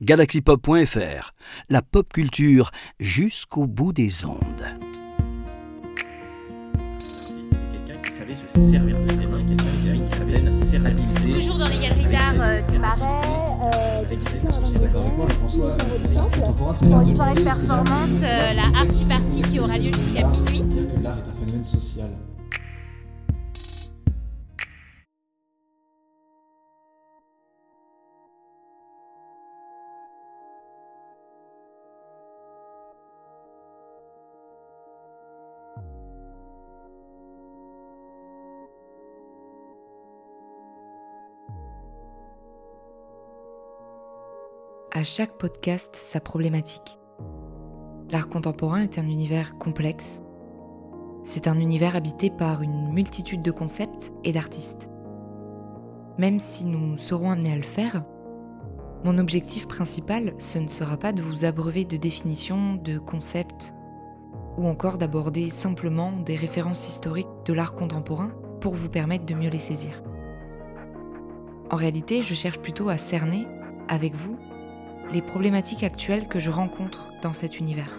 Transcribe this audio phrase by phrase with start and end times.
[0.00, 1.32] galaxypop.fr,
[1.68, 4.38] la pop culture jusqu'au bout des ondes.
[11.30, 13.38] Toujours dans les galeries d'art euh, du Marais,
[14.80, 15.76] d'accord avec moi, François
[16.74, 20.64] soirée performance, euh, la Art Party qui aura lieu jusqu'à minuit.
[21.02, 22.10] L'art est un phénomène social.
[44.98, 46.98] À chaque podcast, sa problématique.
[48.10, 50.22] L'art contemporain est un univers complexe.
[51.22, 54.90] C'est un univers habité par une multitude de concepts et d'artistes.
[56.18, 58.02] Même si nous serons amenés à le faire,
[59.04, 63.74] mon objectif principal, ce ne sera pas de vous abreuver de définitions, de concepts,
[64.56, 69.50] ou encore d'aborder simplement des références historiques de l'art contemporain pour vous permettre de mieux
[69.50, 70.02] les saisir.
[71.70, 73.46] En réalité, je cherche plutôt à cerner,
[73.86, 74.36] avec vous,
[75.12, 77.98] les problématiques actuelles que je rencontre dans cet univers.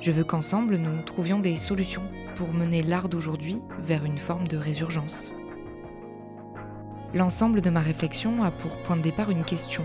[0.00, 2.02] Je veux qu'ensemble nous trouvions des solutions
[2.34, 5.32] pour mener l'art d'aujourd'hui vers une forme de résurgence.
[7.14, 9.84] L'ensemble de ma réflexion a pour point de départ une question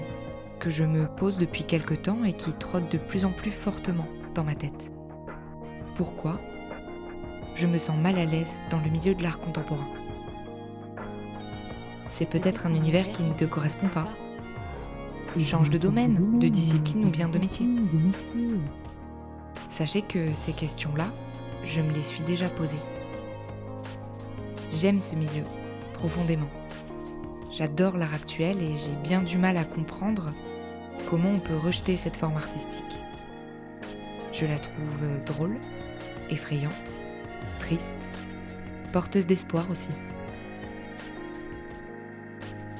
[0.59, 4.07] que je me pose depuis quelque temps et qui trotte de plus en plus fortement
[4.35, 4.91] dans ma tête.
[5.95, 6.39] Pourquoi
[7.55, 9.87] je me sens mal à l'aise dans le milieu de l'art contemporain?
[12.09, 14.07] C'est peut-être un univers qui ne te correspond pas,
[15.39, 17.65] change de domaine, de discipline ou bien de métier.
[19.69, 21.11] Sachez que ces questions-là,
[21.63, 22.75] je me les suis déjà posées.
[24.71, 25.43] J'aime ce milieu,
[25.93, 26.49] profondément.
[27.51, 30.27] J'adore l'art actuel et j'ai bien du mal à comprendre
[31.09, 32.83] comment on peut rejeter cette forme artistique.
[34.33, 35.57] Je la trouve drôle,
[36.29, 36.99] effrayante,
[37.59, 37.97] triste,
[38.91, 39.89] porteuse d'espoir aussi.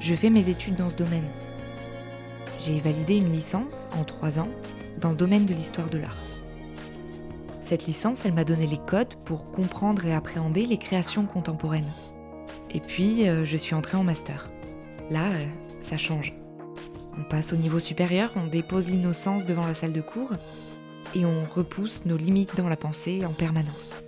[0.00, 1.28] Je fais mes études dans ce domaine
[2.64, 4.48] j'ai validé une licence en trois ans
[5.00, 6.16] dans le domaine de l'histoire de l'art.
[7.60, 11.90] Cette licence, elle m'a donné les codes pour comprendre et appréhender les créations contemporaines.
[12.70, 14.48] Et puis, euh, je suis entrée en master.
[15.10, 15.46] Là, euh,
[15.80, 16.34] ça change.
[17.18, 20.32] On passe au niveau supérieur, on dépose l'innocence devant la salle de cours
[21.14, 24.02] et on repousse nos limites dans la pensée en permanence.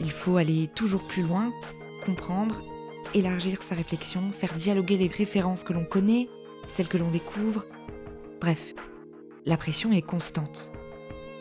[0.00, 1.52] Il faut aller toujours plus loin,
[2.04, 2.62] comprendre,
[3.14, 6.28] élargir sa réflexion, faire dialoguer les références que l'on connaît,
[6.68, 7.64] celles que l'on découvre.
[8.40, 8.74] Bref,
[9.44, 10.70] la pression est constante.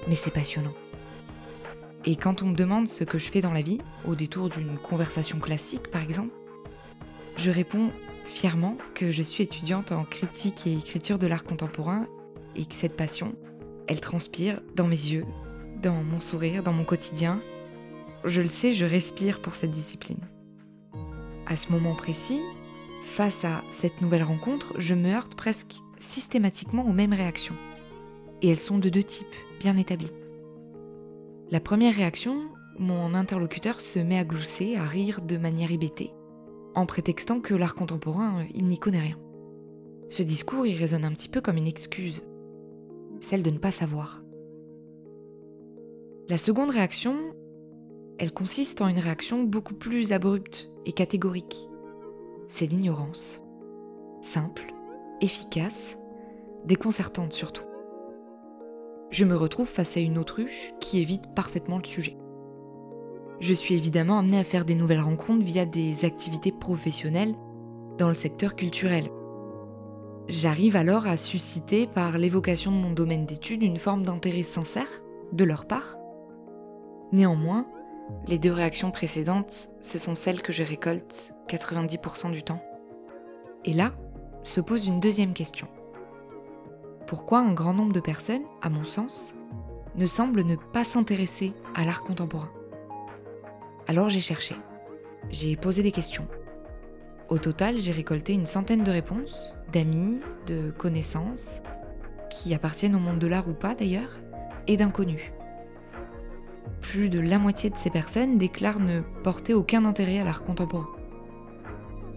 [0.07, 0.73] Mais c'est passionnant.
[2.05, 4.77] Et quand on me demande ce que je fais dans la vie, au détour d'une
[4.77, 6.33] conversation classique par exemple,
[7.35, 7.91] je réponds
[8.23, 12.07] fièrement que je suis étudiante en critique et écriture de l'art contemporain
[12.55, 13.35] et que cette passion,
[13.87, 15.25] elle transpire dans mes yeux,
[15.81, 17.41] dans mon sourire, dans mon quotidien.
[18.23, 20.19] Je le sais, je respire pour cette discipline.
[21.45, 22.41] À ce moment précis,
[23.03, 27.55] Face à cette nouvelle rencontre, je me heurte presque systématiquement aux mêmes réactions.
[28.41, 30.11] Et elles sont de deux types, bien établies.
[31.49, 32.37] La première réaction,
[32.77, 36.11] mon interlocuteur se met à glousser, à rire de manière hébétée,
[36.75, 39.17] en prétextant que l'art contemporain, il n'y connaît rien.
[40.09, 42.23] Ce discours, il résonne un petit peu comme une excuse,
[43.19, 44.21] celle de ne pas savoir.
[46.29, 47.15] La seconde réaction,
[48.19, 51.67] elle consiste en une réaction beaucoup plus abrupte et catégorique
[52.47, 53.41] c'est l'ignorance.
[54.21, 54.73] Simple,
[55.21, 55.97] efficace,
[56.65, 57.63] déconcertante surtout.
[59.09, 62.17] Je me retrouve face à une autruche qui évite parfaitement le sujet.
[63.39, 67.35] Je suis évidemment amenée à faire des nouvelles rencontres via des activités professionnelles
[67.97, 69.09] dans le secteur culturel.
[70.27, 75.43] J'arrive alors à susciter par l'évocation de mon domaine d'études une forme d'intérêt sincère de
[75.43, 75.97] leur part.
[77.13, 77.65] Néanmoins,
[78.27, 82.61] les deux réactions précédentes, ce sont celles que je récolte 90% du temps.
[83.65, 83.93] Et là,
[84.43, 85.67] se pose une deuxième question.
[87.05, 89.33] Pourquoi un grand nombre de personnes, à mon sens,
[89.95, 92.49] ne semblent ne pas s'intéresser à l'art contemporain?
[93.87, 94.55] Alors j'ai cherché.
[95.29, 96.27] J'ai posé des questions.
[97.29, 101.61] Au total, j'ai récolté une centaine de réponses, d'amis, de connaissances,
[102.29, 104.11] qui appartiennent au monde de l'art ou pas d'ailleurs,
[104.67, 105.31] et d'inconnus.
[106.81, 110.87] Plus de la moitié de ces personnes déclarent ne porter aucun intérêt à l'art contemporain.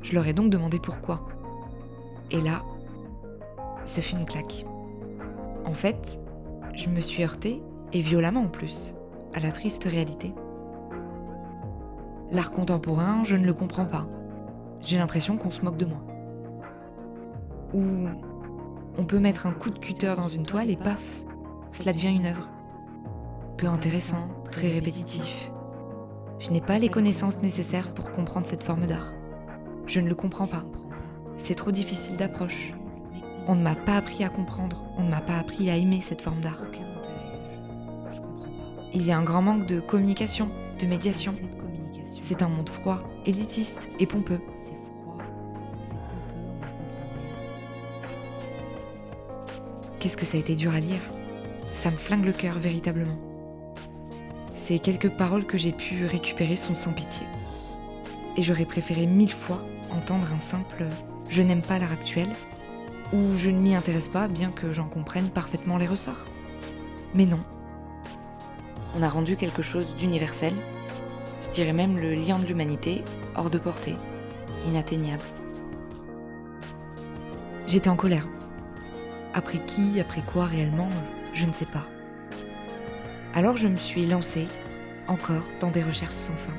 [0.03, 1.27] Je leur ai donc demandé pourquoi.
[2.31, 2.63] Et là,
[3.85, 4.65] ce fut une claque.
[5.65, 6.21] En fait,
[6.75, 7.63] je me suis heurtée,
[7.93, 8.95] et violemment en plus,
[9.35, 10.33] à la triste réalité.
[12.31, 14.07] L'art contemporain, je ne le comprends pas.
[14.81, 16.01] J'ai l'impression qu'on se moque de moi.
[17.75, 17.83] Ou
[18.97, 21.23] On peut mettre un coup de cutter dans une toile et paf,
[21.73, 22.49] cela devient une œuvre.
[23.61, 25.51] Peu intéressant, très répétitif.
[26.39, 29.13] Je n'ai pas les connaissances nécessaires pour comprendre cette forme d'art.
[29.85, 30.65] Je ne le comprends pas.
[31.37, 32.73] C'est trop difficile d'approche.
[33.47, 36.23] On ne m'a pas appris à comprendre, on ne m'a pas appris à aimer cette
[36.23, 36.65] forme d'art.
[38.95, 40.49] Il y a un grand manque de communication,
[40.81, 41.35] de médiation.
[42.19, 44.41] C'est un monde froid, élitiste et pompeux.
[49.99, 51.03] Qu'est-ce que ça a été dur à lire?
[51.73, 53.30] Ça me flingue le cœur véritablement.
[54.79, 57.27] Quelques paroles que j'ai pu récupérer sont sans pitié.
[58.37, 60.87] Et j'aurais préféré mille fois entendre un simple
[61.29, 62.29] je n'aime pas l'art actuel
[63.13, 66.25] ou je ne m'y intéresse pas bien que j'en comprenne parfaitement les ressorts.
[67.15, 67.41] Mais non.
[68.97, 70.55] On a rendu quelque chose d'universel,
[71.45, 73.03] je dirais même le lien de l'humanité,
[73.37, 73.95] hors de portée,
[74.69, 75.23] inatteignable.
[77.67, 78.27] J'étais en colère.
[79.35, 80.89] Après qui, après quoi réellement,
[81.33, 81.87] je ne sais pas.
[83.33, 84.49] Alors je me suis lancée,
[85.07, 86.53] encore, dans des recherches sans fin.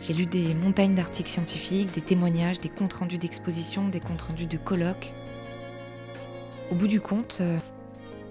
[0.00, 4.46] J'ai lu des montagnes d'articles scientifiques, des témoignages, des comptes rendus d'expositions, des comptes rendus
[4.46, 5.12] de colloques.
[6.72, 7.58] Au bout du compte, euh,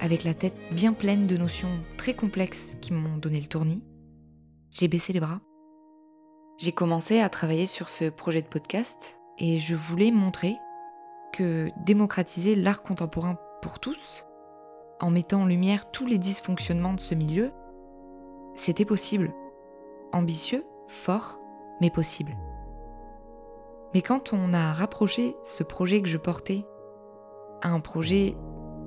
[0.01, 3.83] avec la tête bien pleine de notions très complexes qui m'ont donné le tournis,
[4.71, 5.39] j'ai baissé les bras.
[6.57, 10.57] J'ai commencé à travailler sur ce projet de podcast et je voulais montrer
[11.31, 14.25] que démocratiser l'art contemporain pour tous,
[15.00, 17.51] en mettant en lumière tous les dysfonctionnements de ce milieu,
[18.56, 19.34] c'était possible.
[20.12, 21.40] Ambitieux, fort,
[21.81, 22.36] mais possible.
[23.94, 26.66] Mais quand on a rapproché ce projet que je portais
[27.62, 28.36] à un projet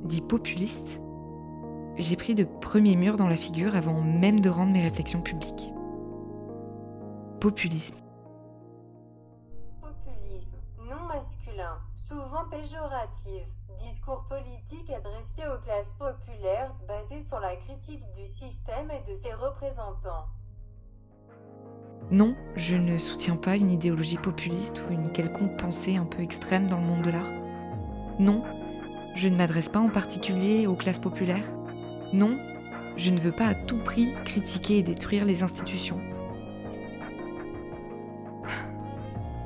[0.05, 1.03] dit populiste,
[1.97, 5.73] j'ai pris de premiers murs dans la figure avant même de rendre mes réflexions publiques.
[7.41, 7.97] Populisme.
[9.81, 11.79] Populisme, non masculin,
[12.13, 13.47] souvent péjoratif,
[13.79, 19.33] discours politique adressé aux classes populaires basé sur la critique du système et de ses
[19.33, 20.27] représentants.
[22.11, 26.67] Non, je ne soutiens pas une idéologie populiste ou une quelconque pensée un peu extrême
[26.67, 27.31] dans le monde de l'art.
[28.19, 28.45] Non,
[29.15, 31.51] je ne m'adresse pas en particulier aux classes populaires.
[32.13, 32.37] Non,
[32.97, 36.01] je ne veux pas à tout prix critiquer et détruire les institutions.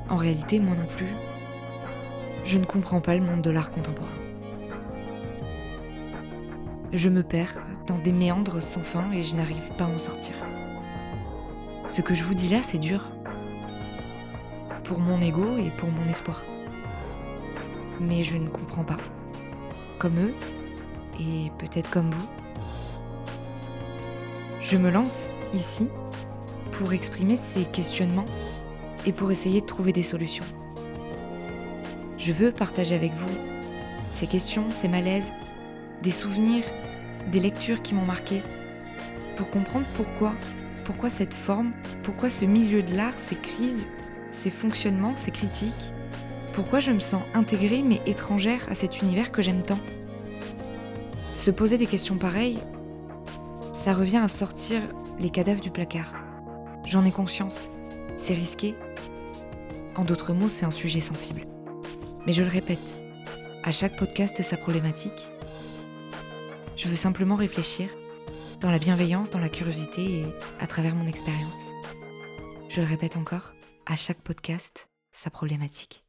[0.09, 1.07] En réalité, moi non plus,
[2.47, 4.07] je ne comprends pas le monde de l'art contemporain.
[6.93, 10.33] Je me perds dans des méandres sans fin et je n'arrive pas à en sortir.
[11.89, 13.03] Ce que je vous dis là, c'est dur.
[14.85, 16.41] Pour mon ego et pour mon espoir.
[17.99, 18.97] Mais je ne comprends pas.
[19.99, 20.33] Comme eux,
[21.19, 22.29] et peut-être comme vous.
[24.61, 25.89] Je me lance ici
[26.71, 28.25] pour exprimer ces questionnements
[29.05, 30.45] et pour essayer de trouver des solutions.
[32.27, 33.33] Je veux partager avec vous
[34.09, 35.31] ces questions, ces malaises,
[36.03, 36.65] des souvenirs,
[37.31, 38.41] des lectures qui m'ont marqué,
[39.37, 40.33] pour comprendre pourquoi,
[40.83, 41.71] pourquoi cette forme,
[42.03, 43.87] pourquoi ce milieu de l'art, ces crises,
[44.29, 45.93] ces fonctionnements, ces critiques,
[46.53, 49.79] pourquoi je me sens intégrée mais étrangère à cet univers que j'aime tant.
[51.33, 52.59] Se poser des questions pareilles,
[53.71, 54.81] ça revient à sortir
[55.17, 56.13] les cadavres du placard.
[56.85, 57.71] J'en ai conscience,
[58.17, 58.75] c'est risqué.
[59.95, 61.47] En d'autres mots, c'est un sujet sensible.
[62.27, 63.01] Mais je le répète,
[63.63, 65.31] à chaque podcast sa problématique,
[66.75, 67.87] je veux simplement réfléchir
[68.59, 70.25] dans la bienveillance, dans la curiosité et
[70.59, 71.71] à travers mon expérience.
[72.67, 73.53] Je le répète encore,
[73.85, 76.03] à chaque podcast, sa problématique.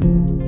[0.00, 0.47] Galaxy Pop.